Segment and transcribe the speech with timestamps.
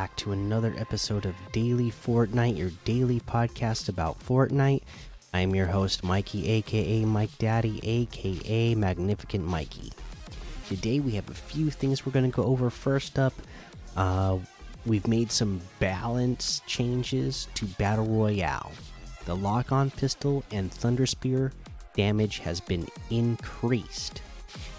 [0.00, 4.80] back to another episode of Daily Fortnite, your daily podcast about Fortnite.
[5.34, 9.92] I'm your host, Mikey, aka Mike Daddy, aka Magnificent Mikey.
[10.68, 12.70] Today we have a few things we're going to go over.
[12.70, 13.34] First up,
[13.94, 14.38] uh,
[14.86, 18.72] we've made some balance changes to Battle Royale.
[19.26, 21.52] The lock on pistol and Thunder Spear
[21.94, 24.22] damage has been increased.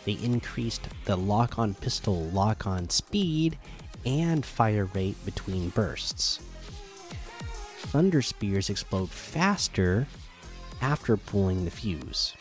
[0.04, 3.60] They increased the lock on pistol lock on speed
[4.06, 6.40] and fire rate between bursts.
[7.78, 10.08] Thunder Spears explode faster
[10.82, 12.34] after pulling the fuse.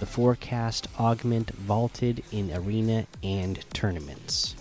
[0.00, 4.54] The forecast augment vaulted in arena and tournaments.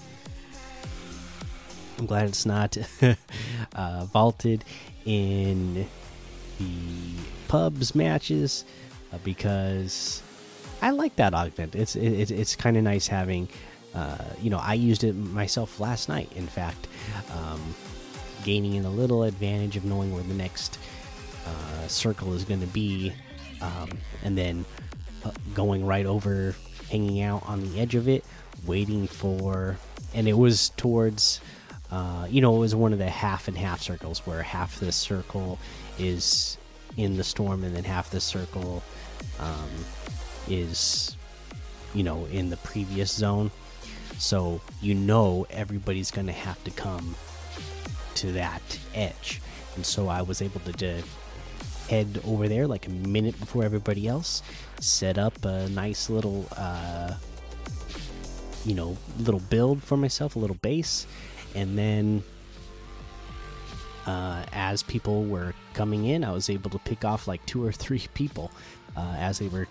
[1.97, 2.77] I'm glad it's not
[3.75, 4.65] uh, vaulted
[5.05, 5.87] in
[6.58, 7.13] the
[7.47, 8.65] pubs matches
[9.11, 10.21] uh, because
[10.81, 11.75] I like that augment.
[11.75, 13.49] It's it, it's kind of nice having.
[13.95, 16.31] Uh, you know, I used it myself last night.
[16.35, 16.88] In fact,
[17.33, 17.75] um,
[18.43, 20.77] gaining a little advantage of knowing where the next
[21.45, 23.13] uh, circle is going to be,
[23.61, 23.89] um,
[24.23, 24.65] and then
[25.23, 26.55] uh, going right over,
[26.91, 28.25] hanging out on the edge of it,
[28.65, 29.77] waiting for,
[30.13, 31.39] and it was towards.
[31.91, 34.91] Uh, you know, it was one of the half and half circles where half the
[34.91, 35.59] circle
[35.99, 36.57] is
[36.97, 38.81] in the storm and then half the circle
[39.39, 39.69] um,
[40.47, 41.15] is
[41.93, 43.52] you know in the previous zone
[44.17, 47.16] so you know everybody's gonna have to come
[48.13, 48.61] to that
[48.94, 49.41] edge
[49.75, 51.02] and so i was able to
[51.89, 54.41] head over there like a minute before everybody else
[54.80, 57.13] set up a nice little uh
[58.63, 61.05] you know little build for myself a little base
[61.53, 62.23] and then
[64.05, 67.71] uh, as people were coming in, I was able to pick off like two or
[67.71, 68.52] three people
[68.95, 69.67] uh, as they were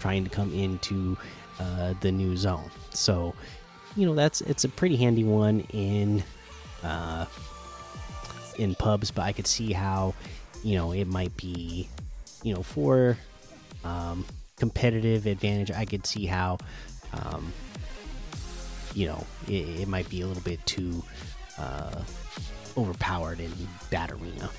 [0.00, 1.16] trying to come into
[1.58, 2.70] uh, the new zone.
[2.90, 3.34] So,
[3.96, 6.22] you know, that's it's a pretty handy one in
[6.82, 7.26] uh,
[8.58, 10.14] in pubs, but I could see how
[10.62, 11.88] you know it might be,
[12.42, 13.16] you know, for
[13.84, 14.24] um,
[14.56, 15.70] competitive advantage.
[15.70, 16.58] I could see how.
[17.12, 17.52] Um,
[18.94, 21.02] you know, it, it might be a little bit too
[21.58, 22.02] uh,
[22.76, 23.52] overpowered in
[23.90, 24.50] that arena.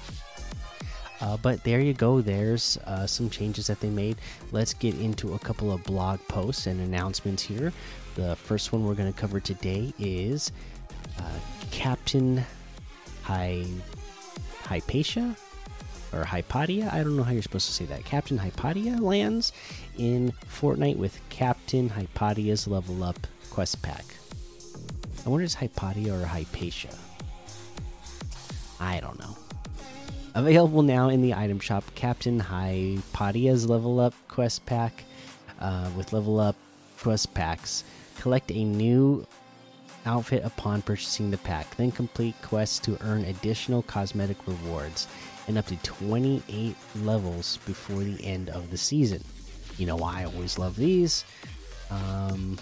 [1.22, 2.22] Uh, but there you go.
[2.22, 4.18] There's uh, some changes that they made.
[4.52, 7.74] Let's get into a couple of blog posts and announcements here.
[8.16, 10.52] The first one we're going to cover today is
[11.18, 11.40] uh,
[11.72, 12.44] Captain
[13.24, 13.66] Hy
[14.64, 15.36] Hypatia
[16.14, 16.90] or Hypatia.
[16.92, 18.06] I don't know how you're supposed to say that.
[18.06, 19.52] Captain Hypatia lands
[19.98, 24.06] in Fortnite with Captain Hypatia's level up quest pack.
[25.26, 26.96] I wonder it's Hypatia or Hypatia.
[28.80, 29.36] I don't know.
[30.40, 35.04] Available now in the item shop, Captain Hypatia's level up quest pack
[35.60, 36.56] uh, with level up
[36.98, 37.84] quest packs.
[38.22, 39.28] Collect a new
[40.06, 45.10] outfit upon purchasing the pack, then complete quests to earn additional cosmetic rewards
[45.50, 49.22] and up to 28 levels before the end of the season.
[49.78, 51.26] You know I always love these.
[51.92, 52.58] Um,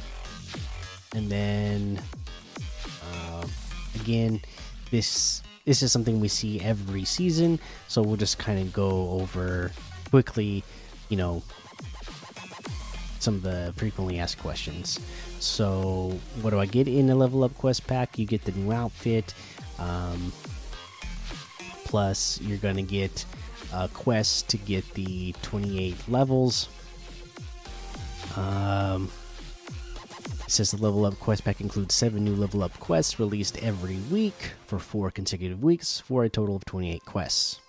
[1.14, 2.02] and then
[3.14, 3.46] uh,
[4.02, 4.42] again,
[4.90, 9.70] this this is something we see every season, so we'll just kind of go over
[10.10, 10.64] quickly,
[11.10, 11.44] you know,
[13.20, 14.98] some of the frequently asked questions.
[15.42, 18.18] So, what do I get in a level up quest pack?
[18.18, 19.34] You get the new outfit,
[19.78, 20.32] um,
[21.84, 23.26] plus you're gonna get
[23.74, 26.70] a quest to get the 28 levels.
[28.38, 29.10] Um,
[30.48, 34.52] says the level up quest pack includes seven new level up quests released every week
[34.66, 37.60] for four consecutive weeks for a total of 28 quests.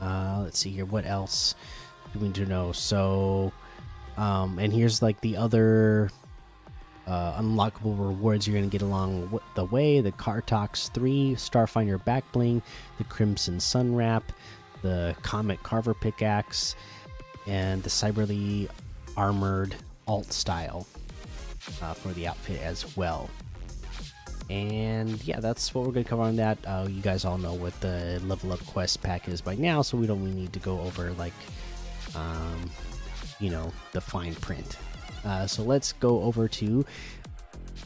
[0.00, 0.86] Uh, let's see here.
[0.86, 1.54] What else
[2.12, 2.72] do we need to know?
[2.72, 3.52] So,
[4.16, 6.10] um, and here's like the other
[7.06, 12.62] uh, unlockable rewards you're going to get along the way the Cartox 3 Starfinder Backbling,
[12.96, 14.32] the Crimson Sun wrap,
[14.80, 16.74] the Comet Carver pickaxe,
[17.46, 18.68] and the Cyberly
[19.16, 19.74] armored
[20.06, 20.86] alt style
[21.82, 23.30] uh, for the outfit as well.
[24.48, 26.58] And yeah, that's what we're going to cover on that.
[26.66, 29.96] Uh, you guys all know what the level up quest pack is by now, so
[29.96, 31.32] we don't really need to go over like,
[32.16, 32.68] um,
[33.38, 34.76] you know, the fine print.
[35.24, 36.84] Uh, so let's go over to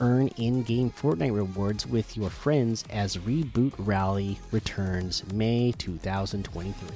[0.01, 6.89] earn in-game Fortnite rewards with your friends as Reboot Rally returns May 2023.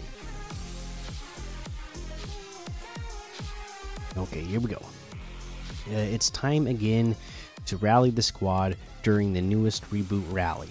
[4.16, 4.82] Okay, here we go.
[5.90, 7.16] Uh, it's time again
[7.66, 10.68] to rally the squad during the newest reboot rally.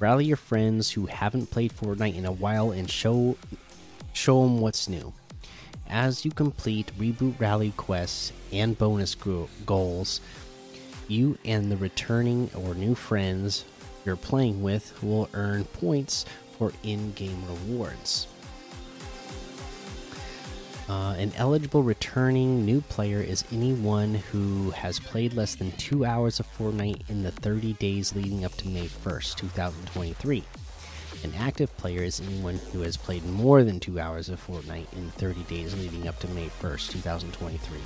[0.00, 3.36] Rally your friends who haven't played Fortnite in a while and show
[4.12, 5.12] show them what's new.
[5.88, 9.16] As you complete reboot rally quests and bonus
[9.66, 10.20] goals,
[11.08, 13.64] you and the returning or new friends
[14.04, 16.26] you're playing with will earn points
[16.56, 18.26] for in game rewards.
[20.88, 26.40] Uh, an eligible returning new player is anyone who has played less than two hours
[26.40, 30.42] of Fortnite in the 30 days leading up to May 1st, 2023.
[31.24, 35.10] An active player is anyone who has played more than two hours of Fortnite in
[35.10, 37.78] 30 days leading up to May 1st, 2023.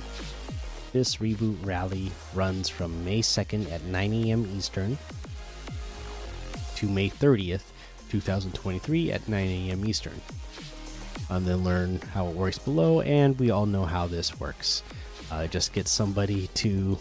[0.93, 4.49] This reboot rally runs from May 2nd at 9 a.m.
[4.55, 4.97] Eastern
[6.75, 7.63] to May 30th,
[8.09, 9.85] 2023 at 9 a.m.
[9.85, 10.21] Eastern.
[11.35, 14.83] And then learn how it works below, and we all know how this works.
[15.31, 16.97] Uh, just get somebody to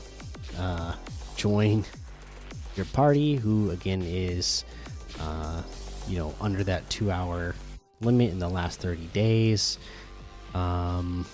[0.58, 0.94] uh,
[1.36, 1.84] join
[2.74, 4.64] your party, who again is,
[5.20, 5.62] uh,
[6.08, 7.54] you know, under that two-hour
[8.00, 9.78] limit in the last 30 days.
[10.54, 11.26] Um,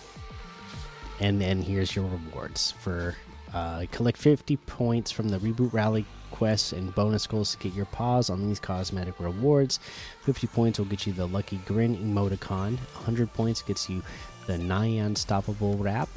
[1.20, 3.16] and then here's your rewards for
[3.54, 7.86] uh, collect 50 points from the reboot rally quests and bonus goals to get your
[7.86, 9.80] paws on these cosmetic rewards.
[10.22, 12.76] 50 points will get you the lucky grin emoticon.
[12.76, 14.02] 100 points gets you
[14.46, 16.08] the nigh unstoppable wrap.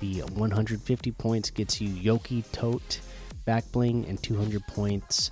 [0.00, 3.00] The 150 points gets you yoki tote
[3.44, 5.30] back bling and 200 points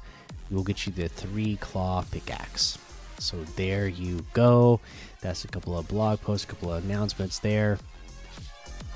[0.50, 2.78] will get you the three claw pickaxe.
[3.18, 4.80] So there you go.
[5.20, 7.78] That's a couple of blog posts a couple of announcements there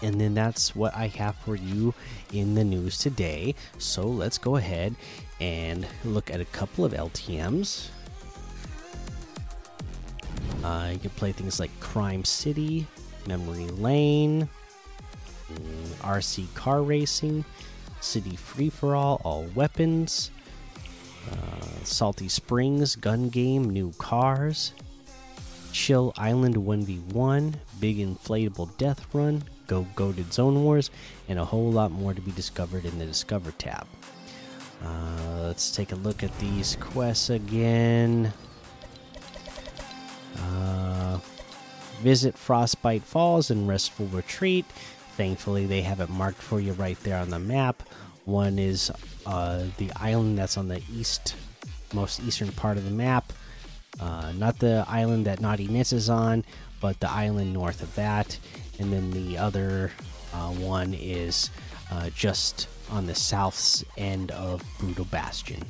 [0.03, 1.95] and then that's what I have for you
[2.33, 3.55] in the news today.
[3.79, 4.95] So let's go ahead
[5.41, 7.89] and look at a couple of LTMs.
[10.65, 12.87] Uh, you can play things like Crime City,
[13.27, 14.49] Memory Lane,
[15.53, 17.45] mm, RC Car Racing,
[18.01, 20.31] City Free for All, All Weapons,
[21.31, 24.73] uh, Salty Springs, Gun Game, New Cars,
[25.73, 30.91] Chill Island 1v1, Big Inflatable Death Run, Go Goaded Zone Wars,
[31.29, 33.87] and a whole lot more to be discovered in the Discover tab.
[34.85, 38.33] Uh, let's take a look at these quests again.
[40.39, 41.19] Uh,
[42.01, 44.67] visit Frostbite Falls and Restful Retreat.
[45.17, 47.83] Thankfully, they have it marked for you right there on the map.
[48.27, 48.93] One is
[49.25, 51.37] uh, the island that's on the east,
[51.95, 53.33] most eastern part of the map.
[53.99, 56.45] Uh, not the island that Knotty Nets is on,
[56.81, 58.39] but the island north of that.
[58.79, 59.93] And then the other
[60.33, 61.51] uh, one is
[61.91, 65.63] uh, just on the south end of Brutal Bastion.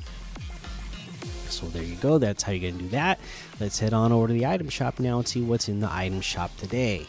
[1.49, 2.17] So there you go.
[2.17, 3.19] That's how you're to do that.
[3.59, 6.21] Let's head on over to the item shop now and see what's in the item
[6.21, 7.07] shop today.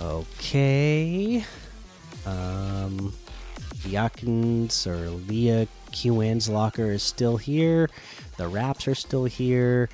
[0.00, 1.44] Okay.
[2.26, 3.12] Um,
[3.82, 7.88] Yakins or Leah QN's locker is still here.
[8.36, 9.88] The wraps are still here.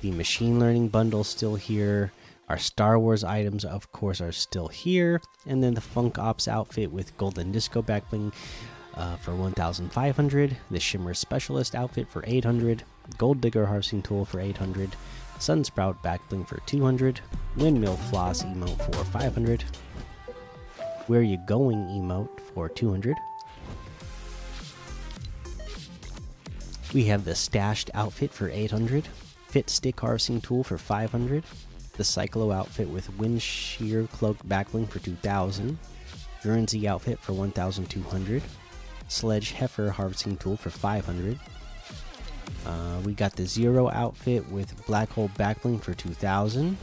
[0.00, 2.12] The machine learning bundle still here.
[2.48, 5.20] Our Star Wars items, of course, are still here.
[5.46, 8.32] And then the Funk Ops outfit with Golden Disco backbling
[8.94, 10.56] uh, for 1,500.
[10.70, 12.84] The Shimmer Specialist outfit for 800.
[13.18, 14.94] Gold Digger Harvesting Tool for 800.
[15.38, 17.20] Sunsprout backbling for 200.
[17.56, 19.64] Windmill Floss emote for 500.
[21.06, 23.16] Where are You Going emote for 200.
[26.92, 29.08] We have the Stashed outfit for 800.
[29.48, 31.44] Fit Stick Harvesting Tool for 500
[32.02, 35.78] the Cyclo outfit with Wind Shear Cloak Backbling for 2000,
[36.42, 38.42] Guernsey outfit for 1200,
[39.06, 41.38] Sledge Heifer Harvesting Tool for 500.
[42.66, 46.76] Uh, we got the Zero outfit with Black Hole Backbling for 2000.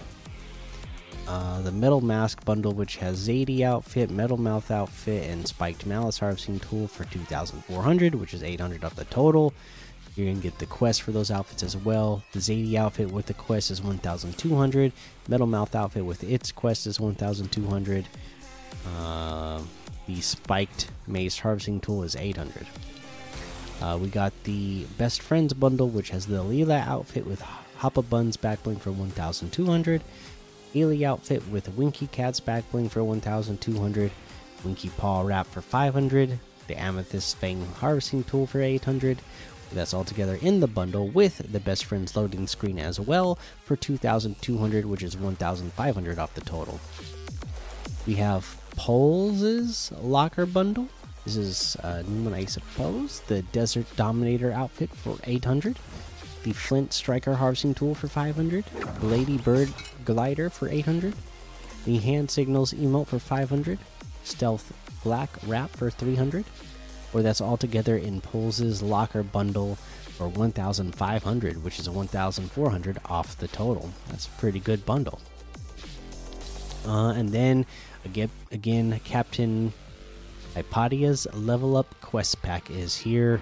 [1.27, 6.19] Uh, the Metal Mask bundle, which has Zadie outfit, Metal Mouth outfit, and Spiked Malice
[6.19, 9.53] Harvesting Tool for 2400, which is 800 off the total.
[10.15, 12.23] You're gonna get the quest for those outfits as well.
[12.33, 14.91] The Zadie outfit with the quest is 1,200.
[15.27, 18.05] Metal Mouth outfit with its quest is 1,200.
[18.97, 19.61] Uh,
[20.07, 22.65] the spiked mace harvesting tool is 800.
[23.81, 27.41] Uh, we got the best friends bundle, which has the Leela outfit with
[27.79, 30.01] Hoppa Buns backbling for 1,200.
[30.75, 34.11] Ely outfit with Winky Cat's backbling for 1,200.
[34.63, 36.39] Winky Paw wrap for 500.
[36.67, 39.19] The Amethyst Fang harvesting tool for 800.
[39.71, 43.75] That's all together in the bundle with the best friends loading screen as well for
[43.75, 46.79] 2,200, which is 1,500 off the total.
[48.07, 50.87] We have Poles' locker bundle.
[51.25, 53.19] This is a new one, I suppose.
[53.21, 55.77] The Desert Dominator outfit for 800.
[56.43, 58.63] The Flint Striker harvesting tool for 500.
[59.01, 59.71] Lady Bird
[60.05, 61.13] glider for 800.
[61.85, 63.77] The Hand Signals emote for 500.
[64.23, 64.73] Stealth
[65.03, 66.45] Black wrap for 300
[67.13, 69.75] or that's all together in Poles' locker bundle
[70.17, 73.89] for 1,500, which is 1,400 off the total.
[74.09, 75.19] That's a pretty good bundle.
[76.85, 77.65] Uh, and then
[78.05, 79.73] again, again, Captain
[80.55, 83.41] Hypatia's level up quest pack is here.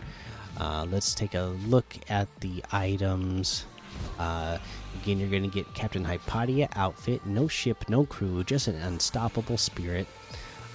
[0.60, 3.66] Uh, let's take a look at the items.
[4.20, 4.58] Uh,
[5.02, 9.58] again, you're going to get Captain Hypatia outfit, no ship, no crew, just an unstoppable
[9.58, 10.08] spirit.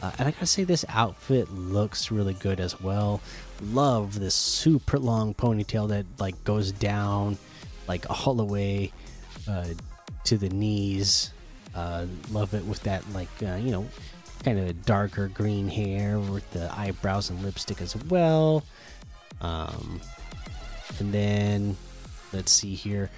[0.02, 3.21] Uh, and I gotta say, this outfit looks really good as well.
[3.62, 7.38] Love this super long ponytail that like goes down,
[7.87, 8.92] like all the way
[9.49, 9.66] uh,
[10.25, 11.30] to the knees.
[11.75, 13.87] Uh, love it with that like uh, you know,
[14.44, 18.64] kind of darker green hair with the eyebrows and lipstick as well.
[19.40, 20.00] Um,
[20.99, 21.76] and then
[22.32, 23.09] let's see here.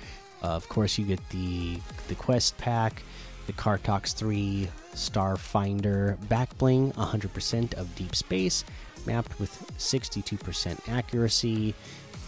[0.42, 3.02] Uh, of course, you get the the quest pack,
[3.46, 8.64] the Cartox 3 Starfinder backbling, 100% of deep space,
[9.06, 11.74] mapped with 62% accuracy,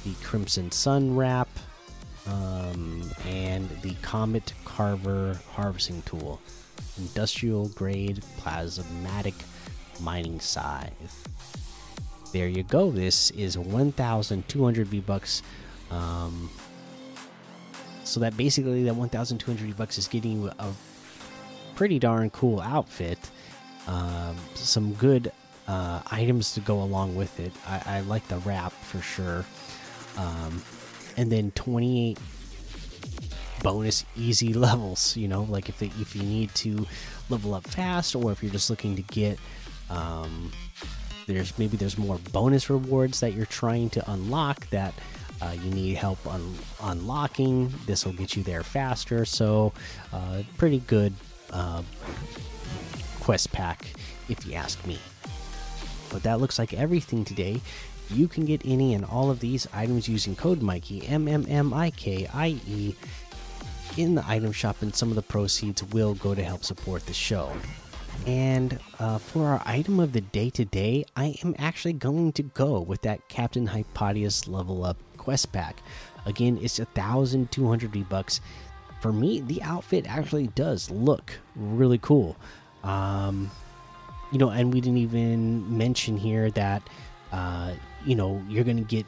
[0.05, 1.49] the Crimson Sun wrap,
[2.27, 6.41] um, and the Comet Carver harvesting tool,
[6.99, 9.35] industrial grade plasmatic
[10.01, 11.29] mining scythe.
[12.33, 12.91] There you go.
[12.91, 15.43] This is 1,200 V bucks.
[15.91, 16.51] Um,
[18.05, 20.73] so that basically that 1,200 V bucks is getting you a
[21.77, 23.19] pretty darn cool outfit.
[23.87, 25.31] Um, some good
[25.69, 27.53] uh, items to go along with it.
[27.67, 29.45] I, I like the wrap for sure.
[30.17, 30.63] Um,
[31.17, 32.19] and then 28
[33.63, 35.17] bonus easy levels.
[35.17, 36.87] You know, like if they, if you need to
[37.29, 39.39] level up fast, or if you're just looking to get,
[39.91, 40.51] um,
[41.27, 44.95] there's maybe there's more bonus rewards that you're trying to unlock that.
[45.43, 47.73] Uh, you need help un unlocking.
[47.85, 49.27] This will get you there faster.
[49.27, 49.75] So,
[50.11, 51.13] uh, pretty good
[51.53, 51.83] uh,
[53.21, 53.87] quest pack,
[54.29, 54.99] if you ask me.
[56.11, 57.61] But that looks like everything today.
[58.09, 61.75] You can get any and all of these items using code Mikey M M M
[61.75, 62.95] I K I E
[63.97, 67.13] in the item shop, and some of the proceeds will go to help support the
[67.13, 67.53] show.
[68.27, 72.81] And uh, for our item of the day today, I am actually going to go
[72.81, 75.83] with that Captain Hypatia's level up quest pack.
[76.25, 78.41] Again, it's a thousand two hundred V bucks
[79.01, 82.37] for me, the outfit actually does look really cool.
[82.83, 83.51] Um,
[84.33, 86.83] you know, and we didn't even mention here that
[87.33, 87.73] uh,
[88.05, 89.07] you know you're to get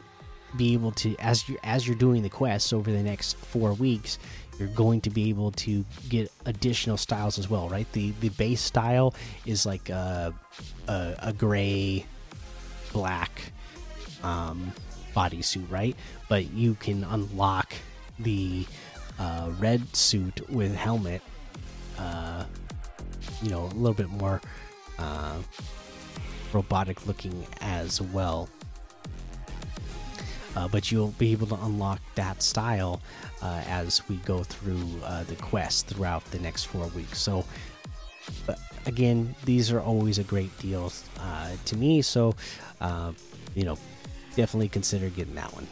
[0.56, 4.18] be able to as you as you're doing the quests over the next four weeks
[4.58, 8.60] you're going to be able to get additional styles as well right the the base
[8.60, 9.14] style
[9.44, 10.32] is like a
[10.88, 12.04] a, a gray
[12.92, 13.52] black
[14.22, 14.72] um
[15.14, 15.94] bodysuit right
[16.28, 17.74] but you can unlock
[18.18, 18.66] the
[19.18, 21.22] uh, red suit with helmet.
[21.98, 22.44] Uh,
[23.42, 24.40] you know, a little bit more
[24.98, 25.36] uh,
[26.52, 28.48] robotic looking as well.
[30.56, 33.00] Uh, but you'll be able to unlock that style
[33.42, 37.18] uh, as we go through uh, the quest throughout the next four weeks.
[37.18, 37.44] So,
[38.86, 42.02] again, these are always a great deal uh, to me.
[42.02, 42.34] So,
[42.80, 43.12] uh,
[43.54, 43.78] you know,
[44.34, 45.66] definitely consider getting that one.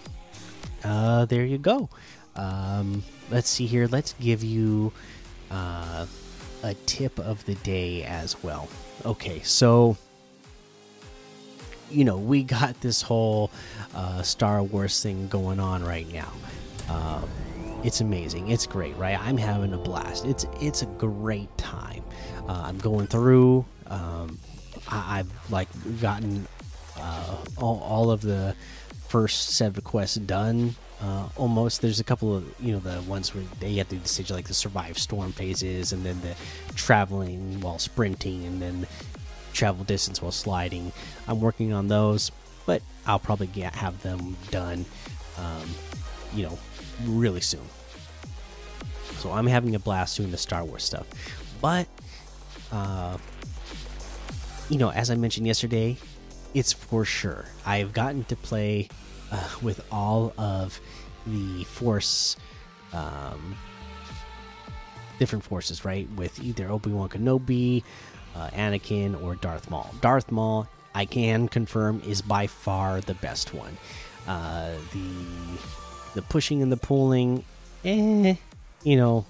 [0.84, 1.88] Uh, there you go.
[2.36, 3.86] Um, let's see here.
[3.86, 4.92] Let's give you
[5.50, 6.06] uh,
[6.62, 8.68] a tip of the day as well.
[9.04, 9.96] Okay, so
[11.90, 13.50] you know we got this whole
[13.94, 16.32] uh, Star Wars thing going on right now.
[16.88, 17.22] Uh,
[17.84, 18.50] it's amazing.
[18.50, 19.18] It's great, right?
[19.20, 20.24] I'm having a blast.
[20.24, 22.02] It's it's a great time.
[22.48, 23.64] Uh, I'm going through.
[23.86, 24.38] Um,
[24.88, 25.68] I, have like
[26.00, 26.46] gotten
[26.98, 28.54] uh, all, all of the
[29.08, 31.82] first set of quests done uh, almost.
[31.82, 34.30] There's a couple of you know the ones where they have to do the stage
[34.30, 36.34] like the survive storm phases and then the
[36.74, 38.86] traveling while sprinting and then
[39.52, 40.92] travel distance while sliding.
[41.28, 42.30] I'm working on those
[42.66, 44.84] but i'll probably get have them done
[45.38, 45.68] um,
[46.34, 46.58] you know
[47.04, 47.60] really soon.
[49.18, 51.06] So i'm having a blast doing the star wars stuff.
[51.62, 51.86] But
[52.72, 53.16] uh,
[54.68, 55.96] you know as i mentioned yesterday
[56.56, 57.44] it's for sure.
[57.66, 58.88] I've gotten to play
[59.30, 60.80] uh, with all of
[61.26, 62.36] the force
[62.94, 63.54] um,
[65.18, 66.08] different forces right?
[66.16, 67.82] With either obi-wan kenobi
[68.34, 69.94] uh, anakin or darth maul.
[70.00, 73.76] Darth maul i can confirm is by far the best one.
[74.26, 75.60] Uh, the
[76.14, 77.44] the pushing and the pulling
[77.84, 78.34] eh
[78.82, 79.26] you know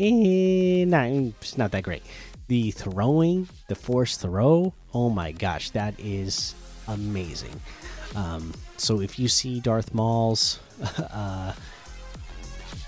[0.00, 2.02] eh not, it's not that great
[2.48, 6.54] the throwing the force throw oh my gosh that is
[6.88, 7.60] amazing
[8.14, 10.60] um, so if you see Darth Maul's
[10.98, 11.52] uh,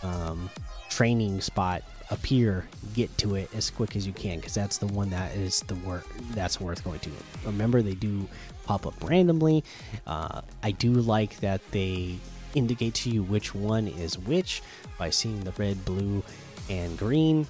[0.03, 0.51] um,
[0.89, 5.11] training spot appear, get to it as quick as you can because that's the one
[5.11, 7.11] that is the work that's worth going to.
[7.45, 8.29] Remember, they do
[8.65, 9.65] pop up randomly.
[10.07, 12.17] Uh, I do like that they
[12.55, 14.63] indicate to you which one is which
[14.99, 16.23] by seeing the red, blue,
[16.71, 17.47] and green.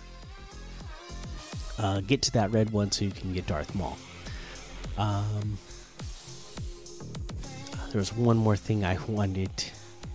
[1.78, 3.96] Uh, get to that red one so you can get Darth Maul.
[4.96, 5.58] Um,
[8.14, 9.50] one more thing I wanted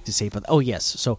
[0.05, 1.17] to say, but oh yes, so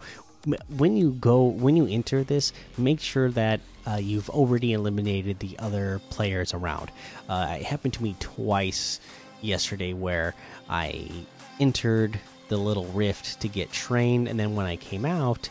[0.69, 5.57] when you go when you enter this, make sure that uh, you've already eliminated the
[5.59, 6.91] other players around.
[7.29, 8.99] Uh, it happened to me twice
[9.41, 10.35] yesterday where
[10.69, 11.09] I
[11.59, 12.19] entered
[12.49, 15.49] the little rift to get trained, and then when I came out,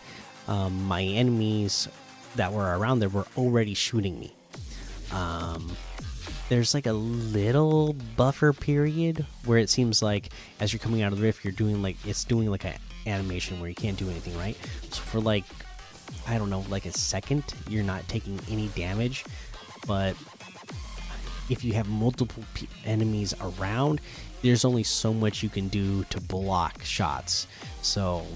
[0.49, 1.89] um, my enemies
[2.37, 4.35] that were around there were already shooting me.
[5.13, 5.77] Um,
[6.49, 10.29] there's like a little buffer period where it seems like
[10.61, 12.75] as you're coming out of the rift, you're doing like it's doing like an
[13.07, 14.57] animation where you can't do anything, right?
[14.91, 15.45] So for like
[16.29, 19.25] I don't know, like a second, you're not taking any damage,
[19.87, 20.15] but
[21.49, 22.45] if you have multiple
[22.85, 24.01] enemies around,
[24.43, 27.47] there's only so much you can do to block shots.
[27.83, 28.27] So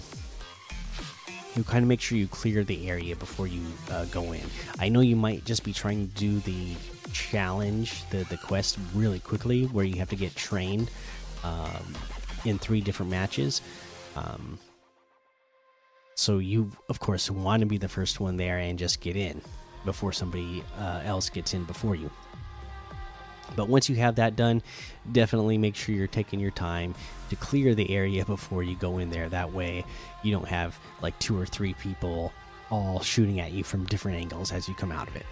[1.56, 4.42] you kind of make sure you clear the area before you uh, go in.
[4.78, 6.75] I know you might just be trying to do the
[7.12, 10.90] challenge, the the quest really quickly, where you have to get trained
[11.42, 11.94] um,
[12.44, 13.62] in three different matches.
[14.14, 14.58] Um,
[16.14, 19.40] so you, of course, want to be the first one there and just get in
[19.84, 22.10] before somebody uh, else gets in before you.
[23.54, 24.62] But once you have that done,
[25.12, 26.94] definitely make sure you're taking your time
[27.30, 29.28] to clear the area before you go in there.
[29.28, 29.84] That way,
[30.22, 32.32] you don't have like two or three people
[32.70, 35.26] all shooting at you from different angles as you come out of it.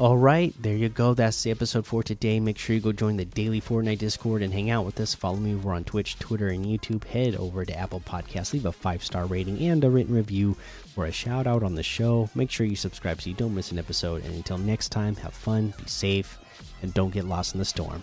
[0.00, 1.14] All right, there you go.
[1.14, 2.40] That's the episode for today.
[2.40, 5.14] Make sure you go join the daily Fortnite Discord and hang out with us.
[5.14, 7.04] Follow me over on Twitch, Twitter, and YouTube.
[7.04, 10.56] Head over to Apple Podcasts, leave a five star rating and a written review
[10.96, 12.28] for a shout out on the show.
[12.34, 14.24] Make sure you subscribe so you don't miss an episode.
[14.24, 16.40] And until next time, have fun, be safe,
[16.82, 18.02] and don't get lost in the storm.